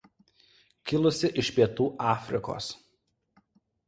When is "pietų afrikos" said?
1.57-2.71